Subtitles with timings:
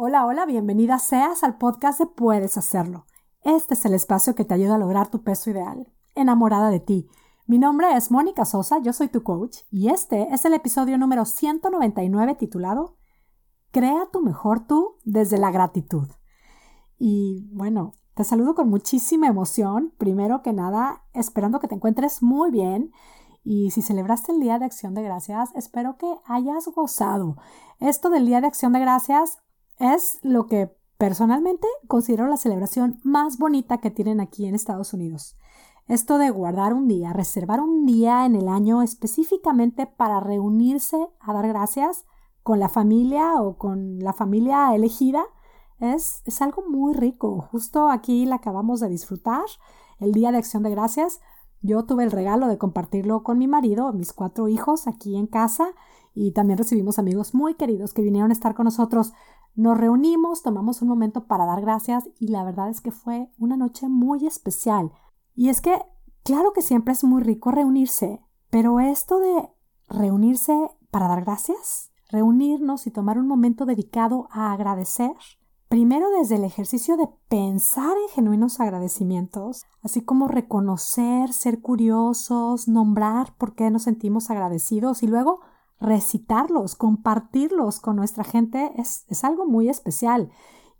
[0.00, 3.06] Hola, hola, bienvenida seas al podcast de Puedes Hacerlo.
[3.42, 5.92] Este es el espacio que te ayuda a lograr tu peso ideal.
[6.14, 7.08] Enamorada de ti.
[7.48, 11.24] Mi nombre es Mónica Sosa, yo soy tu coach y este es el episodio número
[11.24, 12.96] 199 titulado
[13.72, 16.06] Crea tu mejor tú desde la gratitud.
[16.96, 22.52] Y bueno, te saludo con muchísima emoción, primero que nada, esperando que te encuentres muy
[22.52, 22.92] bien.
[23.42, 27.34] Y si celebraste el Día de Acción de Gracias, espero que hayas gozado.
[27.80, 29.38] Esto del Día de Acción de Gracias
[29.78, 35.36] es lo que personalmente considero la celebración más bonita que tienen aquí en Estados Unidos.
[35.86, 41.32] Esto de guardar un día, reservar un día en el año específicamente para reunirse a
[41.32, 42.04] dar gracias
[42.42, 45.24] con la familia o con la familia elegida,
[45.80, 47.48] es, es algo muy rico.
[47.52, 49.44] Justo aquí la acabamos de disfrutar,
[49.98, 51.20] el Día de Acción de Gracias.
[51.60, 55.68] Yo tuve el regalo de compartirlo con mi marido, mis cuatro hijos aquí en casa
[56.14, 59.12] y también recibimos amigos muy queridos que vinieron a estar con nosotros.
[59.54, 63.56] Nos reunimos, tomamos un momento para dar gracias y la verdad es que fue una
[63.56, 64.92] noche muy especial.
[65.34, 65.80] Y es que,
[66.22, 69.48] claro que siempre es muy rico reunirse, pero esto de
[69.88, 70.54] reunirse
[70.90, 75.12] para dar gracias, reunirnos y tomar un momento dedicado a agradecer,
[75.68, 83.36] primero desde el ejercicio de pensar en genuinos agradecimientos, así como reconocer, ser curiosos, nombrar
[83.36, 85.40] por qué nos sentimos agradecidos y luego
[85.80, 90.30] recitarlos, compartirlos con nuestra gente es, es algo muy especial.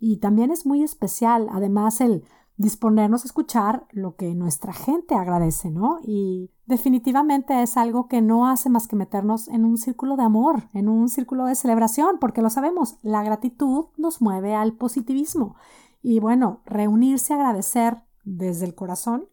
[0.01, 2.25] Y también es muy especial, además, el
[2.59, 6.01] disponernos a escuchar lo que nuestra gente agradece, ¿no?
[6.03, 10.65] Y definitivamente es algo que no hace más que meternos en un círculo de amor,
[10.75, 15.55] en un círculo de celebración, porque lo sabemos, la gratitud nos mueve al positivismo.
[16.03, 19.29] Y bueno, reunirse agradecer desde el corazón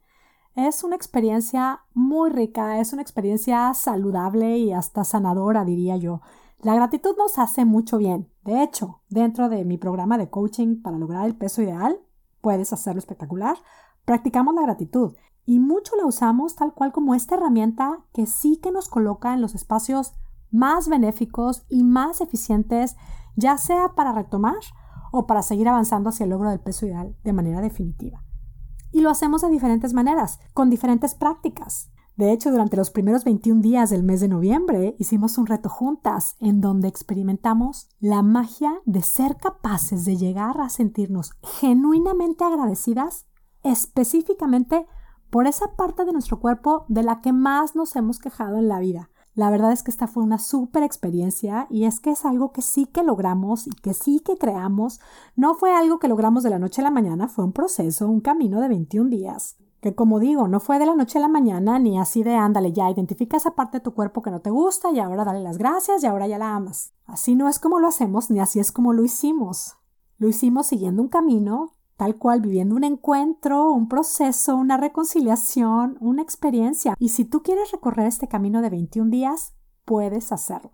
[0.56, 6.22] es una experiencia muy rica, es una experiencia saludable y hasta sanadora, diría yo.
[6.62, 8.30] La gratitud nos hace mucho bien.
[8.44, 12.00] De hecho, dentro de mi programa de coaching para lograr el peso ideal,
[12.40, 13.58] puedes hacerlo espectacular,
[14.06, 15.14] practicamos la gratitud
[15.46, 19.42] y mucho la usamos tal cual como esta herramienta que sí que nos coloca en
[19.42, 20.14] los espacios
[20.52, 22.96] más benéficos y más eficientes,
[23.36, 24.56] ya sea para retomar
[25.12, 28.24] o para seguir avanzando hacia el logro del peso ideal de manera definitiva.
[28.96, 31.92] Y lo hacemos de diferentes maneras, con diferentes prácticas.
[32.16, 36.38] De hecho, durante los primeros 21 días del mes de noviembre hicimos un reto juntas
[36.40, 43.26] en donde experimentamos la magia de ser capaces de llegar a sentirnos genuinamente agradecidas
[43.64, 44.88] específicamente
[45.30, 48.80] por esa parte de nuestro cuerpo de la que más nos hemos quejado en la
[48.80, 52.54] vida, la verdad es que esta fue una súper experiencia y es que es algo
[52.54, 55.02] que sí que logramos y que sí que creamos.
[55.36, 58.22] No fue algo que logramos de la noche a la mañana, fue un proceso, un
[58.22, 59.58] camino de 21 días.
[59.82, 62.72] Que como digo, no fue de la noche a la mañana ni así de ándale,
[62.72, 65.58] ya identifica esa parte de tu cuerpo que no te gusta y ahora dale las
[65.58, 66.94] gracias y ahora ya la amas.
[67.06, 69.76] Así no es como lo hacemos ni así es como lo hicimos.
[70.18, 76.22] Lo hicimos siguiendo un camino tal cual viviendo un encuentro, un proceso, una reconciliación, una
[76.22, 76.96] experiencia.
[77.00, 79.54] Y si tú quieres recorrer este camino de 21 días,
[79.86, 80.72] puedes hacerlo.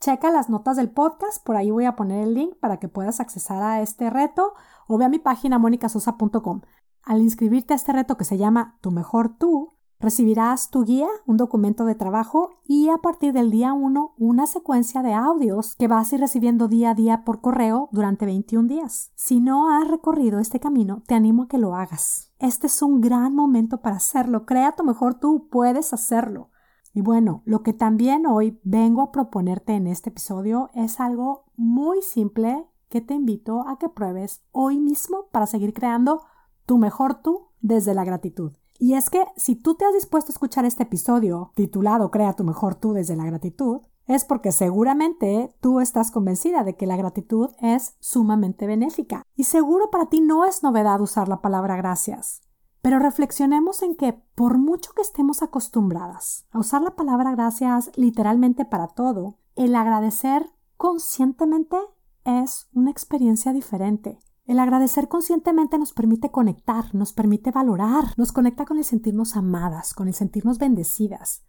[0.00, 3.20] Checa las notas del podcast, por ahí voy a poner el link para que puedas
[3.20, 4.54] accesar a este reto
[4.86, 6.62] o ve a mi página monicasosa.com.
[7.02, 9.73] Al inscribirte a este reto que se llama Tu mejor tú,
[10.04, 15.00] Recibirás tu guía, un documento de trabajo y a partir del día 1 una secuencia
[15.00, 19.12] de audios que vas a ir recibiendo día a día por correo durante 21 días.
[19.14, 22.34] Si no has recorrido este camino, te animo a que lo hagas.
[22.38, 24.44] Este es un gran momento para hacerlo.
[24.44, 26.50] Crea tu mejor tú, puedes hacerlo.
[26.92, 32.02] Y bueno, lo que también hoy vengo a proponerte en este episodio es algo muy
[32.02, 36.20] simple que te invito a que pruebes hoy mismo para seguir creando
[36.66, 38.52] tu mejor tú desde la gratitud.
[38.78, 42.44] Y es que si tú te has dispuesto a escuchar este episodio titulado Crea tu
[42.44, 47.50] mejor tú desde la gratitud, es porque seguramente tú estás convencida de que la gratitud
[47.60, 49.22] es sumamente benéfica.
[49.34, 52.42] Y seguro para ti no es novedad usar la palabra gracias.
[52.82, 58.66] Pero reflexionemos en que por mucho que estemos acostumbradas a usar la palabra gracias literalmente
[58.66, 61.78] para todo, el agradecer conscientemente
[62.24, 64.18] es una experiencia diferente.
[64.46, 69.94] El agradecer conscientemente nos permite conectar, nos permite valorar, nos conecta con el sentirnos amadas,
[69.94, 71.42] con el sentirnos bendecidas.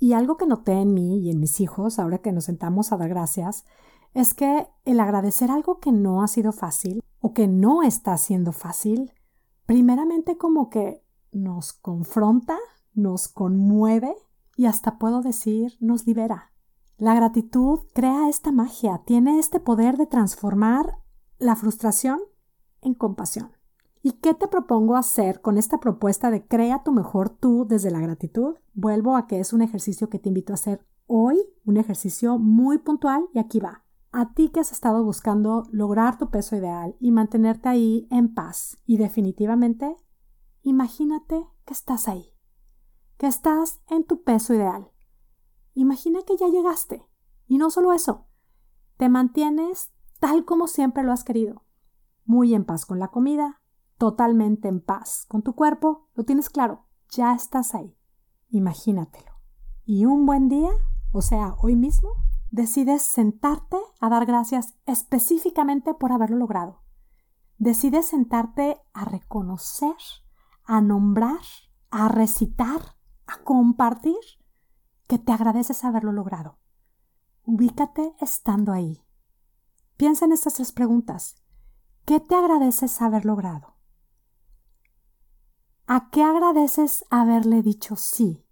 [0.00, 2.96] Y algo que noté en mí y en mis hijos, ahora que nos sentamos a
[2.96, 3.64] dar gracias,
[4.12, 8.50] es que el agradecer algo que no ha sido fácil o que no está siendo
[8.50, 9.12] fácil,
[9.64, 12.58] primeramente como que nos confronta,
[12.92, 14.16] nos conmueve
[14.56, 16.52] y hasta puedo decir nos libera.
[16.98, 20.98] La gratitud crea esta magia, tiene este poder de transformar
[21.38, 22.20] la frustración
[22.82, 23.52] en compasión.
[24.02, 28.00] ¿Y qué te propongo hacer con esta propuesta de crea tu mejor tú desde la
[28.00, 28.56] gratitud?
[28.74, 32.78] Vuelvo a que es un ejercicio que te invito a hacer hoy, un ejercicio muy
[32.78, 33.84] puntual y aquí va.
[34.14, 38.76] a ti que has estado buscando lograr tu peso ideal y mantenerte ahí en paz.
[38.84, 39.96] Y definitivamente,
[40.62, 42.34] imagínate que estás ahí,
[43.16, 44.90] que estás en tu peso ideal.
[45.74, 47.06] Imagina que ya llegaste.
[47.46, 48.26] Y no solo eso,
[48.98, 51.64] te mantienes tal como siempre lo has querido,
[52.24, 53.60] muy en paz con la comida,
[53.98, 57.96] totalmente en paz con tu cuerpo, lo tienes claro, ya estás ahí.
[58.48, 59.32] Imagínatelo.
[59.84, 60.70] Y un buen día,
[61.12, 62.10] o sea, hoy mismo,
[62.50, 66.82] decides sentarte a dar gracias específicamente por haberlo logrado.
[67.58, 69.96] Decides sentarte a reconocer,
[70.64, 71.40] a nombrar,
[71.90, 72.96] a recitar,
[73.26, 74.16] a compartir
[75.08, 76.58] que te agradeces haberlo logrado.
[77.44, 79.02] Ubícate estando ahí.
[79.96, 81.41] Piensa en estas tres preguntas.
[82.04, 83.76] ¿Qué te agradeces haber logrado?
[85.86, 88.44] ¿A qué agradeces haberle dicho sí?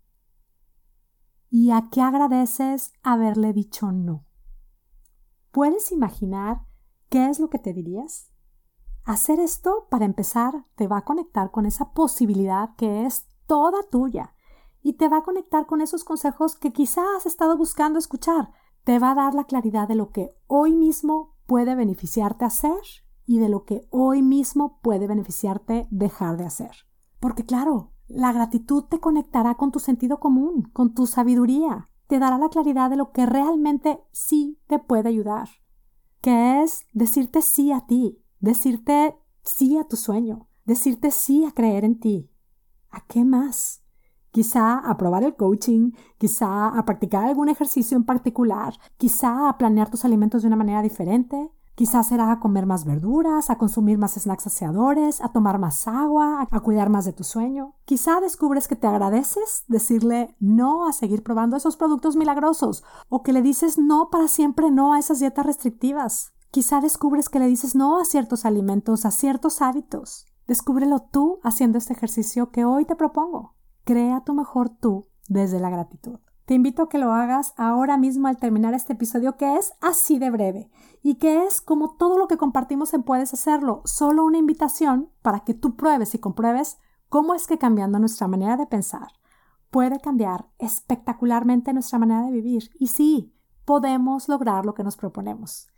[1.51, 4.25] ¿Y a qué agradeces haberle dicho no?
[5.51, 6.65] ¿Puedes imaginar
[7.09, 8.31] qué es lo que te dirías?
[9.05, 14.37] Hacer esto, para empezar, te va a conectar con esa posibilidad que es toda tuya
[14.81, 18.53] y te va a conectar con esos consejos que quizás has estado buscando escuchar.
[18.85, 22.79] Te va a dar la claridad de lo que hoy mismo puede beneficiarte hacer
[23.31, 26.73] y de lo que hoy mismo puede beneficiarte dejar de hacer.
[27.21, 32.39] Porque claro, la gratitud te conectará con tu sentido común, con tu sabiduría, te dará
[32.39, 35.49] la claridad de lo que realmente sí te puede ayudar,
[36.21, 41.85] que es decirte sí a ti, decirte sí a tu sueño, decirte sí a creer
[41.85, 42.33] en ti.
[42.91, 43.85] ¿A qué más?
[44.33, 49.89] Quizá a probar el coaching, quizá a practicar algún ejercicio en particular, quizá a planear
[49.89, 54.13] tus alimentos de una manera diferente, Quizás será a comer más verduras, a consumir más
[54.13, 57.73] snacks saciadores, a tomar más agua, a cuidar más de tu sueño.
[57.87, 63.33] Quizá descubres que te agradeces decirle no a seguir probando esos productos milagrosos o que
[63.33, 66.35] le dices no para siempre no a esas dietas restrictivas.
[66.51, 70.27] Quizá descubres que le dices no a ciertos alimentos, a ciertos hábitos.
[70.47, 73.55] Descúbrelo tú haciendo este ejercicio que hoy te propongo.
[73.85, 76.19] Crea tu mejor tú desde la gratitud.
[76.51, 80.19] Te invito a que lo hagas ahora mismo al terminar este episodio que es así
[80.19, 80.69] de breve
[81.01, 85.45] y que es como todo lo que compartimos en Puedes Hacerlo, solo una invitación para
[85.45, 89.13] que tú pruebes y compruebes cómo es que cambiando nuestra manera de pensar
[89.71, 92.73] puede cambiar espectacularmente nuestra manera de vivir.
[92.81, 93.33] Y sí,
[93.65, 95.69] podemos lograr lo que nos proponemos.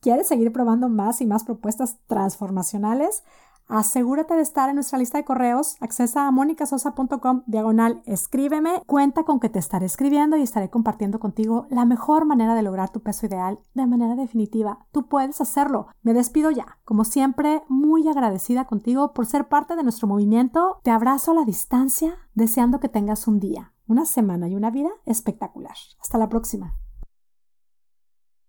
[0.00, 3.22] ¿Quieres seguir probando más y más propuestas transformacionales?
[3.68, 5.76] Asegúrate de estar en nuestra lista de correos.
[5.80, 8.82] Accesa a monicasosa.com diagonal escríbeme.
[8.86, 12.88] Cuenta con que te estaré escribiendo y estaré compartiendo contigo la mejor manera de lograr
[12.90, 14.86] tu peso ideal de manera definitiva.
[14.90, 15.88] Tú puedes hacerlo.
[16.02, 16.78] Me despido ya.
[16.84, 20.80] Como siempre, muy agradecida contigo por ser parte de nuestro movimiento.
[20.82, 24.90] Te abrazo a la distancia, deseando que tengas un día, una semana y una vida
[25.04, 25.76] espectacular.
[26.00, 26.74] Hasta la próxima.